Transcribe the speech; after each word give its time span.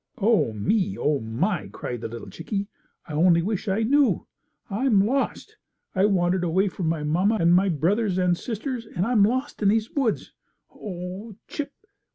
"Oh, 0.17 0.51
me! 0.51 0.97
Oh, 0.97 1.19
my!" 1.19 1.67
cried 1.71 2.01
the 2.01 2.07
little 2.07 2.31
chickie. 2.31 2.67
"I 3.07 3.13
only 3.13 3.43
wish 3.43 3.67
I 3.67 3.83
knew. 3.83 4.25
I'm 4.67 5.05
lost! 5.05 5.57
I 5.93 6.05
wandered 6.05 6.43
away 6.43 6.69
from 6.69 6.89
my 6.89 7.03
mamma, 7.03 7.37
and 7.39 7.53
my 7.53 7.69
brothers, 7.69 8.17
and 8.17 8.35
sisters, 8.35 8.87
and 8.87 9.05
I'm 9.05 9.21
lost 9.21 9.61
in 9.61 9.67
these 9.69 9.91
woods. 9.91 10.31
Oh 10.73 11.35
chip! 11.47 11.73